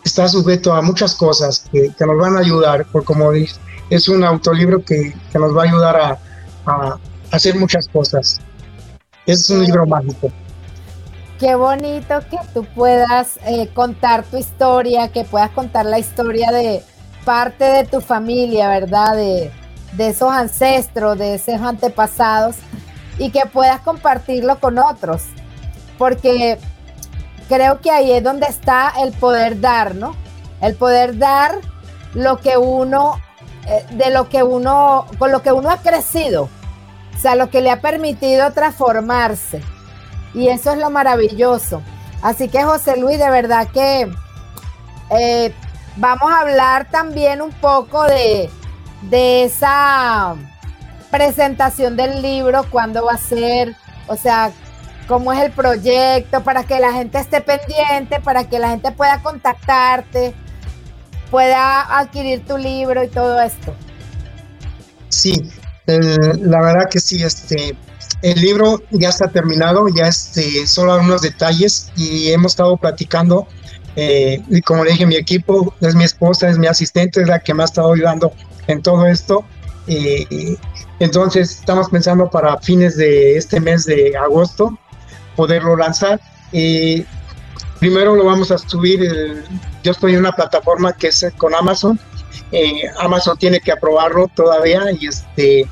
[0.03, 3.56] está sujeto a muchas cosas que, nos van a ayudar, por como dice,
[3.89, 6.17] es un autolibro que, que nos va a ayudar a,
[6.65, 6.99] a,
[7.32, 8.39] hacer muchas cosas.
[9.25, 10.32] Es un libro mágico.
[11.39, 16.84] Qué bonito que tú puedas eh, contar tu historia, que puedas contar la historia de
[17.25, 19.15] parte de tu familia, ¿verdad?
[19.15, 19.51] De,
[19.95, 22.56] de esos ancestros, de esos antepasados,
[23.17, 25.23] y que puedas compartirlo con otros.
[25.97, 26.58] Porque
[27.47, 30.15] creo que ahí es donde está el poder dar, ¿no?
[30.62, 31.60] El poder dar
[32.13, 33.19] lo que uno,
[33.67, 36.49] eh, de lo que uno, con lo que uno ha crecido,
[37.15, 39.62] o sea, lo que le ha permitido transformarse.
[40.34, 41.82] Y eso es lo maravilloso.
[42.21, 44.12] Así que José Luis, de verdad que
[45.12, 45.53] eh,
[45.97, 48.49] vamos a hablar también un poco de,
[49.09, 50.35] de esa
[51.11, 53.75] presentación del libro, cuándo va a ser,
[54.07, 54.51] o sea,
[55.07, 59.21] cómo es el proyecto, para que la gente esté pendiente, para que la gente pueda
[59.21, 60.33] contactarte,
[61.29, 63.75] pueda adquirir tu libro y todo esto.
[65.09, 65.51] Sí,
[65.85, 67.75] la verdad que sí, este,
[68.21, 73.47] el libro ya está terminado, ya este, solo algunos detalles y hemos estado platicando.
[73.95, 77.39] Eh, y como le dije, mi equipo es mi esposa, es mi asistente, es la
[77.39, 78.33] que me ha estado ayudando
[78.67, 79.45] en todo esto.
[79.88, 80.58] Eh,
[80.99, 84.78] entonces estamos pensando para fines de este mes de agosto
[85.36, 86.19] poderlo lanzar.
[86.52, 87.06] Eh,
[87.80, 89.43] primero lo vamos a subir,
[89.84, 91.99] yo estoy en una plataforma que es con Amazon.
[92.52, 95.67] Eh, Amazon tiene que aprobarlo todavía y este...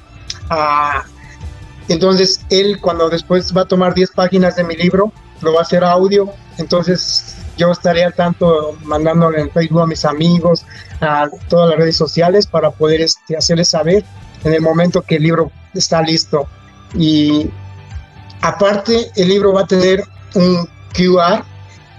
[0.49, 1.03] Ah,
[1.87, 5.63] entonces él cuando después va a tomar 10 páginas de mi libro, lo va a
[5.63, 6.31] hacer audio.
[6.57, 10.65] Entonces yo estaría tanto mandándole en Facebook a mis amigos,
[10.99, 14.03] a todas las redes sociales para poder este, hacerles saber
[14.43, 16.47] en el momento que el libro está listo.
[16.95, 17.51] Y
[18.41, 21.43] aparte, el libro va a tener un QR,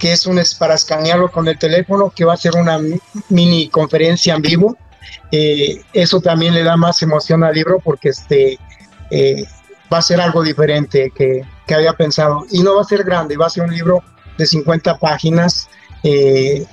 [0.01, 2.81] que es un para escanearlo con el teléfono, que va a ser una
[3.29, 4.77] mini conferencia en vivo.
[5.31, 8.59] Eh, eso también le da más emoción al libro porque este
[9.11, 9.45] eh,
[9.93, 12.47] va a ser algo diferente que, que, había pensado.
[12.51, 14.03] Y no va a ser grande, va a ser un libro
[14.43, 15.69] de 50 páginas.
[16.03, 16.67] Eh,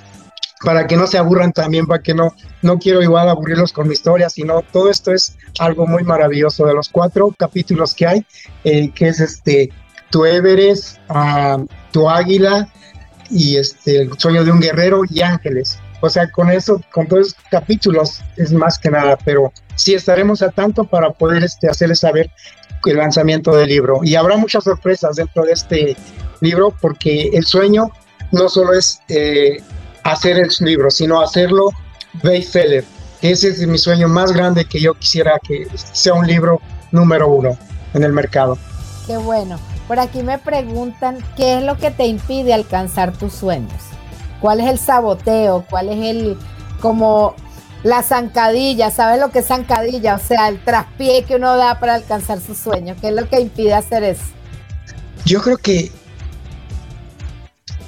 [0.64, 3.94] para que no se aburran también, para que no, no quiero igual aburrirlos con mi
[3.94, 8.26] historia, sino todo esto es algo muy maravilloso de los cuatro capítulos que hay,
[8.66, 9.70] eh, que es este,
[10.10, 12.68] tu Everest, ah, tu Águila
[13.30, 15.80] y este, el sueño de un guerrero y ángeles.
[16.02, 20.42] O sea, con eso, con todos los capítulos es más que nada, pero sí estaremos
[20.42, 22.32] a tanto para poder este, hacerles saber
[22.86, 24.00] el lanzamiento del libro.
[24.04, 25.98] Y habrá muchas sorpresas dentro de este
[26.42, 27.92] libro porque el sueño
[28.32, 29.58] no solo es eh,
[30.04, 31.70] hacer el libro, sino hacerlo
[32.24, 32.84] bestseller.
[33.22, 36.62] Ese es mi sueño más grande que yo quisiera que sea un libro
[36.92, 37.58] número uno
[37.94, 38.58] en el mercado.
[39.06, 39.60] Qué bueno.
[39.88, 43.82] Por aquí me preguntan qué es lo que te impide alcanzar tus sueños.
[44.40, 45.66] ¿Cuál es el saboteo?
[45.70, 46.38] ¿Cuál es el
[46.80, 47.36] como
[47.84, 48.92] la zancadilla?
[48.92, 50.16] ¿Sabes lo que es zancadilla?
[50.16, 52.98] O sea, el traspié que uno da para alcanzar sus sueños.
[53.00, 54.24] ¿Qué es lo que impide hacer eso?
[55.26, 55.92] Yo creo que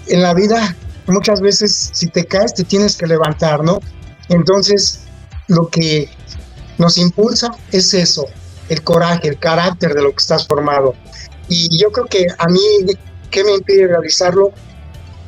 [0.08, 0.76] en la vida
[1.08, 3.80] muchas veces si te caes te tienes que levantar, ¿no?
[4.30, 5.02] Entonces,
[5.48, 6.10] lo que
[6.78, 8.26] nos impulsa es eso,
[8.70, 10.96] el coraje, el carácter de lo que estás formado.
[11.50, 12.60] Y yo creo que a mí,
[13.30, 14.52] ¿qué me impide realizarlo?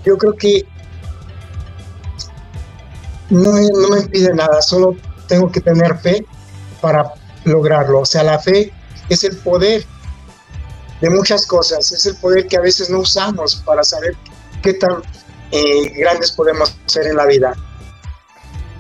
[0.06, 0.66] Yo creo que
[3.34, 4.96] no, me impide nada, solo
[5.28, 6.26] tengo que tener fe
[6.82, 7.14] para
[7.46, 8.02] lograrlo.
[8.02, 8.72] O sea, la fe
[9.10, 9.86] es el poder
[11.02, 14.16] de muchas cosas, es el poder que a veces no usamos para saber
[14.62, 15.02] qué tan
[15.52, 17.54] eh, grandes podemos ser en la vida.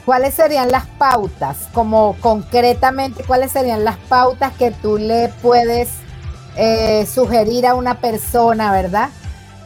[0.05, 1.69] ¿Cuáles serían las pautas?
[1.73, 5.89] Como concretamente, ¿cuáles serían las pautas que tú le puedes
[6.57, 9.09] eh, sugerir a una persona, verdad?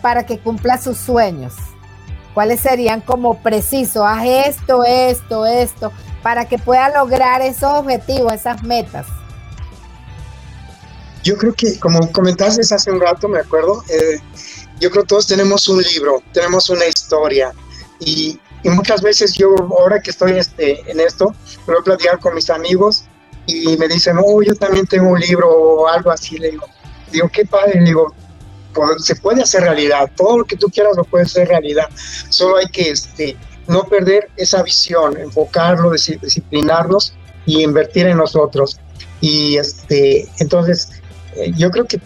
[0.02, 1.54] Para que cumpla sus sueños.
[2.38, 4.06] ¿Cuáles serían como preciso?
[4.06, 9.08] Haz esto, esto, esto, para que pueda lograr esos objetivos, esas metas.
[11.24, 14.20] Yo creo que, como comentaste hace un rato, me acuerdo, eh,
[14.80, 17.54] yo creo que todos tenemos un libro, tenemos una historia
[18.00, 21.34] y, muchas veces yo ahora que estoy este, en esto,
[21.66, 23.06] me voy a platicar con mis amigos
[23.48, 26.68] y me dicen, oh, yo también tengo un libro o algo así, le digo,
[27.12, 28.14] digo, qué padre, le digo,
[29.00, 31.88] se puede hacer realidad, todo lo que tú quieras lo puedes hacer realidad,
[32.30, 33.38] solo hay que este,
[33.68, 37.14] no perder esa visión, enfocarlo, disciplinarnos
[37.46, 38.80] y invertir en nosotros.
[39.22, 40.90] Y este, entonces,
[41.36, 42.00] eh, yo creo que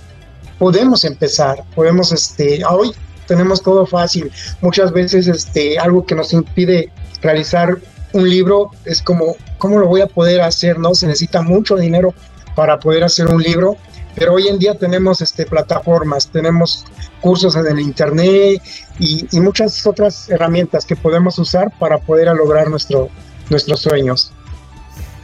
[0.57, 2.93] podemos empezar, podemos, este, hoy
[3.27, 4.31] tenemos todo fácil.
[4.61, 6.91] Muchas veces, este, algo que nos impide
[7.21, 7.77] realizar
[8.13, 10.79] un libro es como, ¿cómo lo voy a poder hacer?
[10.79, 12.13] No, se necesita mucho dinero
[12.55, 13.77] para poder hacer un libro,
[14.21, 16.85] pero hoy en día tenemos este, plataformas, tenemos
[17.21, 18.61] cursos en el internet
[18.99, 23.09] y, muchas otras herramientas que podemos usar para poder lograr nuestro,
[23.49, 24.31] nuestros sueños.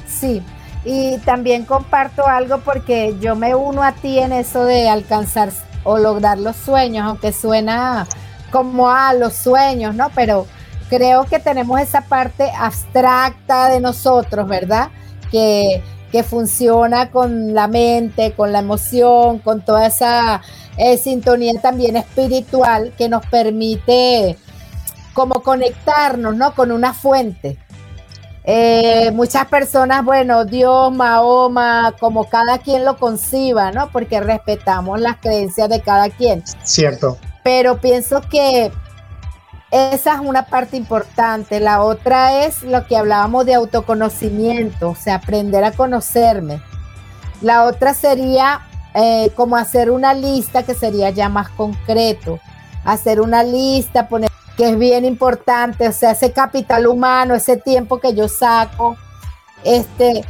[0.07, 0.41] Sí,
[0.83, 5.51] y también comparto algo porque yo me uno a ti en eso de alcanzar
[5.83, 8.07] o lograr los sueños, aunque suena
[8.51, 10.09] como a los sueños, ¿no?
[10.15, 10.47] Pero
[10.89, 14.89] creo que tenemos esa parte abstracta de nosotros, ¿verdad?
[15.29, 20.41] Que, que funciona con la mente, con la emoción, con toda esa
[20.77, 24.37] eh, sintonía también espiritual que nos permite
[25.13, 26.53] como conectarnos, ¿no?
[26.53, 27.57] Con una fuente
[28.49, 33.89] Eh, muchas personas, bueno, Dios, Mahoma, como cada quien lo conciba, ¿no?
[33.91, 36.43] Porque respetamos las creencias de cada quien.
[36.63, 37.17] Cierto.
[37.43, 38.71] Pero pienso que
[39.71, 41.59] esa es una parte importante.
[41.59, 46.61] La otra es lo que hablábamos de autoconocimiento, o sea, aprender a conocerme.
[47.41, 48.61] La otra sería
[48.93, 52.39] eh, como hacer una lista que sería ya más concreto.
[52.85, 57.99] Hacer una lista, poner que es bien importante, o sea, ese capital humano, ese tiempo
[57.99, 58.97] que yo saco.
[59.63, 60.25] Este,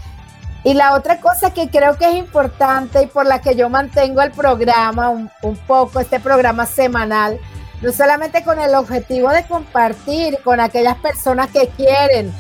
[0.64, 4.22] y la otra cosa que creo que es importante y por la que yo mantengo
[4.22, 7.40] el programa un, un poco, este programa semanal,
[7.82, 12.34] no solamente con el objetivo de compartir con aquellas personas que quieren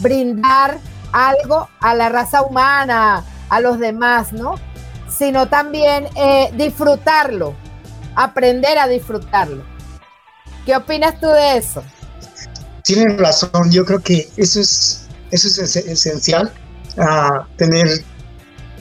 [0.00, 0.78] brindar
[1.12, 4.54] algo a la raza humana, a los demás, ¿no?
[5.08, 7.54] Sino también eh, disfrutarlo,
[8.14, 9.64] aprender a disfrutarlo.
[10.64, 11.82] ¿Qué opinas tú de eso?
[12.82, 16.52] Tienes razón, yo creo que eso es, eso es esencial,
[16.98, 17.88] a tener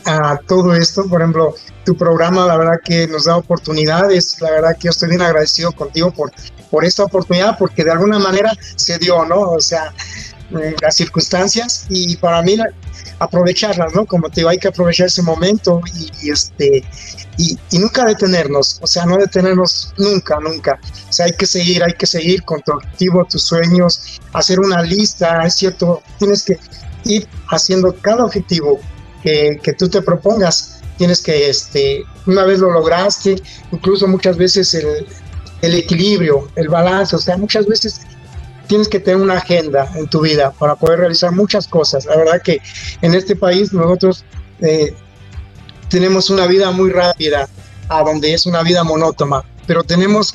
[0.05, 4.77] a todo esto, por ejemplo, tu programa, la verdad que nos da oportunidades, la verdad
[4.77, 6.31] que yo estoy bien agradecido contigo por,
[6.69, 9.41] por esta oportunidad, porque de alguna manera se dio, ¿no?
[9.51, 9.93] O sea,
[10.51, 12.55] eh, las circunstancias y para mí
[13.17, 14.05] aprovecharlas, ¿no?
[14.05, 15.81] Como te digo, hay que aprovechar ese momento
[16.21, 16.83] y, este
[17.37, 20.79] y, y, nunca detenernos, o sea, no detenernos nunca, nunca.
[21.09, 24.83] O sea, hay que seguir, hay que seguir con tu objetivo, tus sueños, hacer una
[24.83, 26.59] lista, es cierto, tienes que
[27.05, 28.79] ir haciendo cada objetivo
[29.25, 33.35] que, tú te propongas tienes que, este, una vez lo lograste,
[33.71, 35.05] incluso muchas veces el,
[35.61, 38.01] el equilibrio, el balance, o sea, muchas veces
[38.67, 42.05] tienes que tener una agenda en tu vida para poder realizar muchas cosas.
[42.05, 42.61] La verdad que
[43.01, 44.23] en este país nosotros
[44.61, 44.95] eh,
[45.89, 47.49] tenemos una vida muy rápida,
[47.89, 50.33] a donde es una vida monótona, pero tenemos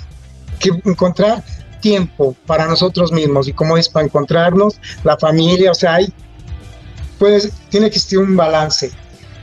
[0.58, 1.42] que encontrar
[1.80, 6.12] tiempo para nosotros mismos y como es para encontrarnos, la familia, o sea, hay,
[7.20, 8.90] pues, tiene que existir un balance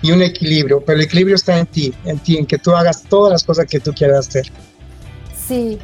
[0.01, 3.03] y un equilibrio, pero el equilibrio está en ti, en ti, en que tú hagas
[3.03, 4.51] todas las cosas que tú quieras hacer.
[5.47, 5.77] Sí,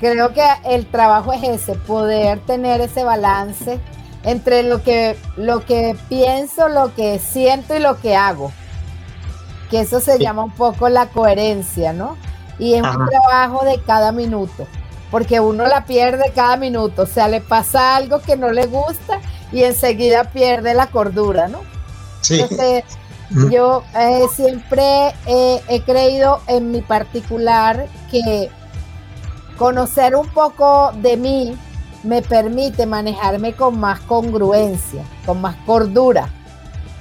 [0.00, 3.78] creo que el trabajo es ese, poder tener ese balance
[4.24, 8.50] entre lo que, lo que pienso, lo que siento y lo que hago.
[9.70, 12.16] Que eso se llama un poco la coherencia, ¿no?
[12.58, 14.66] Y es un trabajo de cada minuto,
[15.12, 19.20] porque uno la pierde cada minuto, o sea, le pasa algo que no le gusta
[19.52, 21.60] y enseguida pierde la cordura, ¿no?
[22.20, 22.44] Sí.
[23.50, 28.50] Yo eh, siempre he creído en mi particular que
[29.58, 31.58] conocer un poco de mí
[32.06, 36.28] me permite manejarme con más congruencia, con más cordura,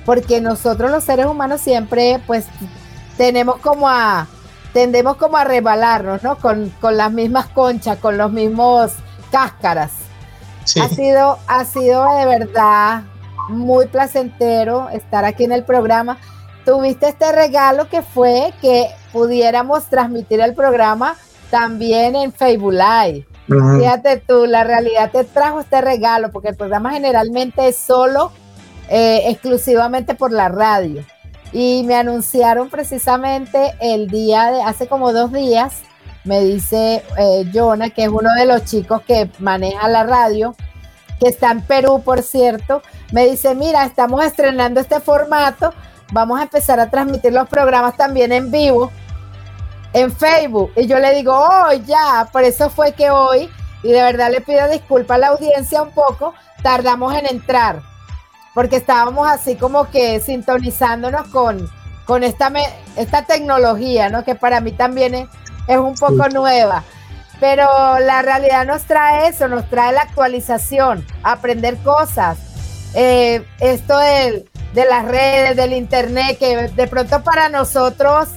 [0.05, 2.45] porque nosotros los seres humanos siempre pues
[3.17, 4.27] tenemos como a,
[4.73, 6.37] tendemos como a rebalarnos, ¿no?
[6.37, 8.93] Con, las mismas conchas, con los mismos
[9.31, 9.91] cáscaras.
[10.81, 13.03] Ha sido, ha sido de verdad
[13.49, 16.17] muy placentero estar aquí en el programa.
[16.65, 21.15] Tuviste este regalo que fue que pudiéramos transmitir el programa
[21.51, 23.25] también en Facebook Live.
[23.47, 28.31] Fíjate tú, la realidad te trajo este regalo porque el programa generalmente es solo,
[28.89, 31.03] eh, exclusivamente por la radio.
[31.53, 35.83] Y me anunciaron precisamente el día de, hace como dos días,
[36.25, 40.55] me dice eh, Jonah, que es uno de los chicos que maneja la radio,
[41.19, 45.73] que está en Perú, por cierto, me dice, mira, estamos estrenando este formato,
[46.11, 48.91] vamos a empezar a transmitir los programas también en vivo
[49.93, 50.73] en Facebook.
[50.75, 53.49] Y yo le digo, oh, ya, por eso fue que hoy,
[53.81, 57.81] y de verdad le pido disculpas a la audiencia un poco, tardamos en entrar,
[58.53, 61.69] porque estábamos así como que sintonizándonos con,
[62.05, 62.51] con esta,
[62.97, 64.25] esta tecnología, ¿no?
[64.25, 65.27] Que para mí también es,
[65.67, 66.83] es un poco nueva.
[67.39, 67.67] Pero
[67.99, 72.37] la realidad nos trae eso, nos trae la actualización, aprender cosas.
[72.93, 78.29] Eh, esto de, de, las redes, del internet, que de pronto para nosotros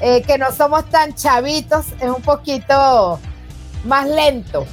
[0.00, 3.20] eh, que no somos tan chavitos, es un poquito
[3.84, 4.66] más lento.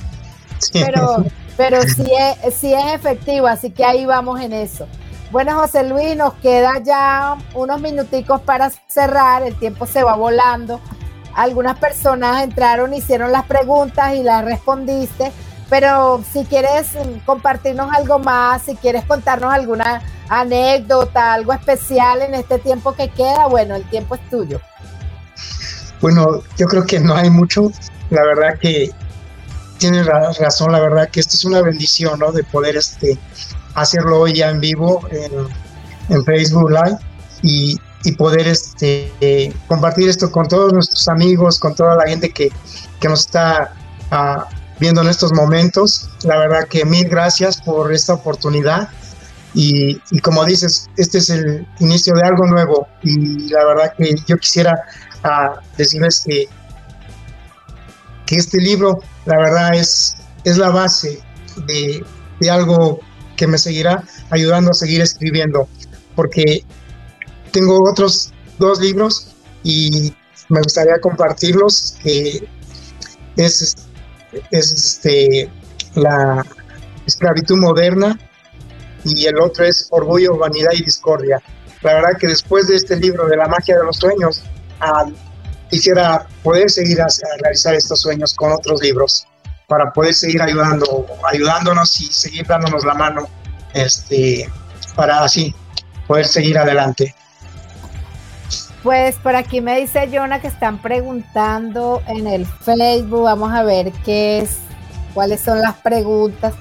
[0.71, 1.25] Pero,
[1.57, 2.09] pero sí,
[2.43, 4.87] es, sí es efectivo, así que ahí vamos en eso.
[5.29, 10.79] Bueno, José Luis, nos queda ya unos minuticos para cerrar, el tiempo se va volando
[11.37, 15.31] algunas personas entraron, hicieron las preguntas y las respondiste,
[15.69, 22.33] pero si quieres mm, compartirnos algo más, si quieres contarnos alguna anécdota, algo especial en
[22.33, 24.59] este tiempo que queda, bueno, el tiempo es tuyo.
[26.01, 27.71] Bueno, yo creo que no hay mucho,
[28.09, 28.89] la verdad que
[29.77, 32.31] tienes razón, la verdad que esto es una bendición, ¿no?
[32.31, 33.19] De poder este,
[33.75, 35.31] hacerlo hoy ya en vivo en,
[36.09, 36.97] en Facebook Live
[37.43, 37.77] y,
[38.07, 42.49] y poder este, compartir esto con todos nuestros amigos, con toda la gente que,
[43.01, 43.73] que nos está
[44.13, 44.43] uh,
[44.79, 46.09] viendo en estos momentos.
[46.23, 48.87] La verdad que mil gracias por esta oportunidad.
[49.53, 52.87] Y, como dices, este es el inicio de algo nuevo.
[53.03, 54.71] Y la verdad que yo quisiera
[55.25, 56.47] uh, decirles que,
[58.25, 61.21] que este libro, la verdad, es, es la base
[61.65, 62.05] de,
[62.39, 63.01] de algo
[63.35, 65.67] que me seguirá ayudando a seguir escribiendo,
[66.15, 66.63] porque
[67.57, 69.29] tengo otros dos libros
[69.63, 70.13] y
[70.49, 72.47] me gustaría compartirlos, que
[73.35, 73.75] es,
[74.51, 75.49] es este,
[75.95, 76.45] la
[77.07, 78.19] esclavitud moderna
[79.03, 81.41] y el otro es Orgullo, Vanidad y Discordia.
[81.81, 84.43] La verdad que después de este libro de la magia de los sueños,
[84.79, 85.05] ah,
[85.71, 87.07] quisiera poder seguir a,
[87.41, 89.25] realizar estos sueños con otros libros
[89.67, 93.27] para poder seguir ayudando, ayudándonos y seguir dándonos la mano,
[93.73, 94.47] este,
[94.95, 95.55] para así
[96.07, 97.15] poder seguir adelante.
[98.87, 103.23] Pues por aquí me dice Jonah que están preguntando en el Facebook.
[103.23, 104.59] Vamos a ver qué es,
[105.13, 106.53] cuáles son las preguntas,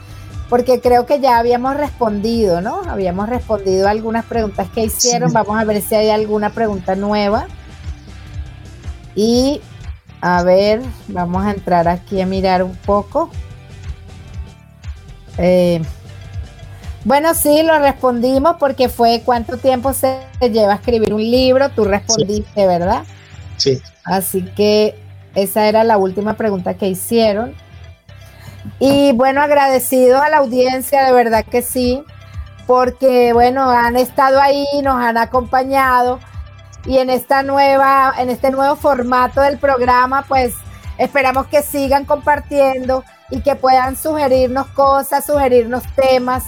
[0.51, 2.83] porque creo que ya habíamos respondido, ¿no?
[2.83, 5.33] Habíamos respondido algunas preguntas que hicieron.
[5.33, 7.47] Vamos a ver si hay alguna pregunta nueva.
[9.15, 9.61] Y
[10.21, 13.31] a ver, vamos a entrar aquí a mirar un poco.
[15.39, 15.81] Eh,
[17.07, 21.69] bueno, sí, lo respondimos porque fue cuánto tiempo se lleva a escribir un libro.
[21.69, 23.05] Tú respondiste, ¿verdad?
[23.59, 23.81] Sí.
[24.03, 24.99] Así que
[25.37, 27.55] esa era la última pregunta que hicieron.
[28.81, 32.03] Y bueno, agradecido a la audiencia, de verdad que sí,
[32.67, 36.19] porque bueno, han estado ahí, nos han acompañado
[36.87, 40.55] y en esta nueva, en este nuevo formato del programa, pues
[40.99, 46.47] esperamos que sigan compartiendo y que puedan sugerirnos cosas, sugerirnos temas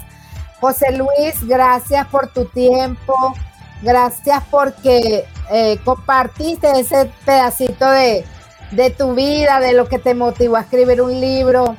[0.61, 3.35] José Luis, gracias por tu tiempo,
[3.83, 8.25] gracias porque eh, compartiste ese pedacito de,
[8.73, 11.77] de tu vida, de lo que te motivó a escribir un libro.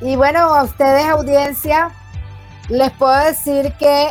[0.00, 1.90] Y bueno, a ustedes audiencia,
[2.68, 4.10] les puedo decir que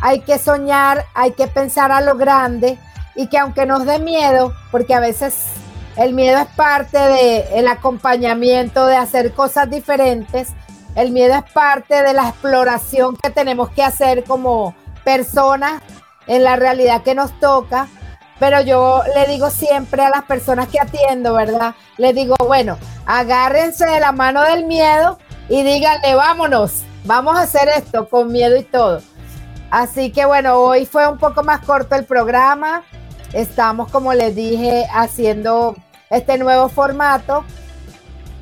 [0.00, 2.78] hay que soñar, hay que pensar a lo grande
[3.16, 5.34] y que aunque nos dé miedo, porque a veces
[5.96, 10.50] el miedo es parte del acompañamiento de hacer cosas diferentes,
[10.94, 14.74] el miedo es parte de la exploración que tenemos que hacer como
[15.04, 15.82] personas
[16.26, 17.88] en la realidad que nos toca.
[18.38, 21.74] Pero yo le digo siempre a las personas que atiendo, ¿verdad?
[21.96, 25.18] Les digo, bueno, agárrense de la mano del miedo
[25.48, 29.00] y díganle, vámonos, vamos a hacer esto con miedo y todo.
[29.70, 32.84] Así que bueno, hoy fue un poco más corto el programa.
[33.32, 35.76] Estamos, como les dije, haciendo
[36.10, 37.44] este nuevo formato.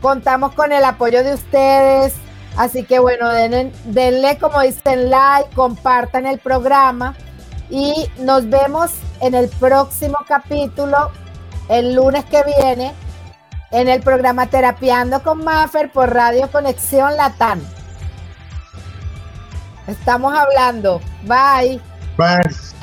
[0.01, 2.15] Contamos con el apoyo de ustedes,
[2.57, 7.15] Así que bueno, denle, como dicen like, compartan el programa
[7.69, 11.11] y nos vemos en el próximo capítulo,
[11.69, 12.95] el lunes que viene,
[13.73, 17.61] en el programa Terapiando con Maffer por Radio Conexión Latam.
[19.87, 21.01] Estamos hablando.
[21.25, 21.81] Bye.
[22.17, 22.76] Bye.